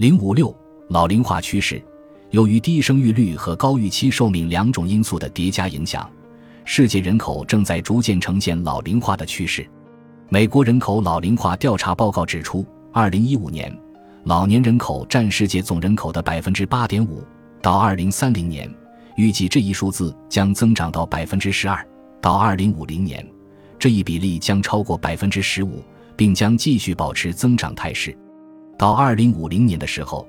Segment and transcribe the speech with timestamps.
[0.00, 0.56] 零五六
[0.88, 1.78] 老龄化趋势，
[2.30, 6.10] 由于低生育率和高预期寿命两种因素的叠加影响，
[6.64, 9.68] 世界人口正在逐渐呈现老龄化的趋势。
[10.30, 13.70] 美国人口老龄化调查报告指出，二零一五年，
[14.24, 17.22] 老年人口占世界总人口的百分之八点五，
[17.60, 18.74] 到二零三零年，
[19.16, 21.86] 预计这一数字将增长到百分之十二，
[22.22, 23.22] 到二零五零年，
[23.78, 25.84] 这一比例将超过百分之十五，
[26.16, 28.16] 并将继续保持增长态势。
[28.80, 30.26] 到二零五零年的时候，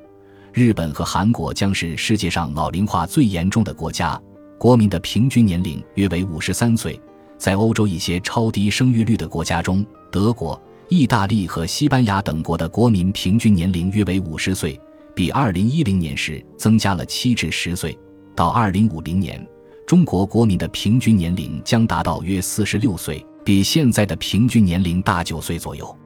[0.51, 4.21] 日本和韩国将是世界上老龄化最严重的国家，
[4.59, 6.99] 国民的平均年龄约为五十三岁。
[7.37, 14.77] 在欧洲一些超低生育率的国家中，德国、意大利和西班牙等国的国民平均年龄约为五十岁，
[15.15, 17.97] 比二零一零年时增加了七至十岁。
[18.35, 19.47] 到二零五零年，
[19.87, 25.97] 中国国民的平均年龄将达到约四十六岁，比现在的平均年龄大九岁左右。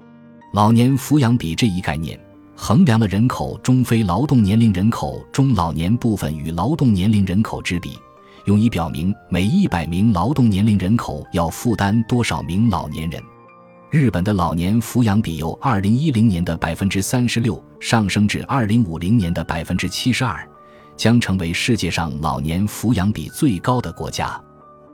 [0.54, 2.20] 老年抚养比这一概念。
[2.56, 8.00] 衡量了人口中非劳动年龄人口中老年部分与劳动年龄人口之比，
[8.46, 13.22] 用以表明每一百名劳动年龄人口要负担多少名老年人。
[13.92, 20.48] 日本的老年抚养比由二零一零年的百分之三十六上升至二零五零年的百分之七十二，
[20.98, 24.42] 将成为世界上老年抚养比最高的国家。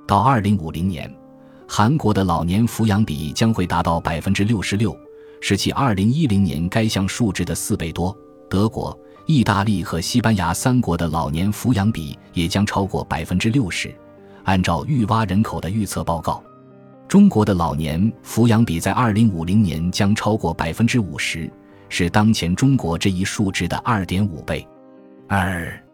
[0.08, 1.12] 到二零五零年，
[1.68, 4.96] 韩国的老年抚养比将会达到百分之六十六。
[5.42, 8.16] 是其2010年该项数值的四倍多。
[8.50, 13.94] 德国、意大利和西班牙三国的老年抚养比也将超过百分之六十。
[14.44, 16.44] 按照育洼人口的预测报告，
[17.08, 21.52] 中国的老年抚养比在2050年将超过百分之五十，
[21.90, 24.68] 是当前中国这一数值的二点五倍。
[25.28, 25.91] 二。